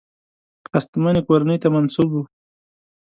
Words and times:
هستمنې 0.73 1.21
کورنۍ 1.27 1.57
ته 1.63 1.67
منسوب 1.75 2.09
وو. 2.13 2.23